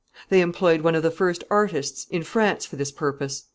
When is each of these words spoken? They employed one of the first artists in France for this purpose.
They 0.29 0.41
employed 0.41 0.81
one 0.81 0.95
of 0.95 1.03
the 1.03 1.11
first 1.11 1.43
artists 1.51 2.07
in 2.09 2.23
France 2.23 2.65
for 2.65 2.75
this 2.75 2.91
purpose. 2.91 3.43